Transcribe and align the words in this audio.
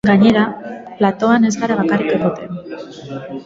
Gainera, 0.09 0.45
platoan 1.01 1.47
ez 1.51 1.53
gara 1.59 1.79
bakarrik 1.83 2.11
egoten. 2.17 2.61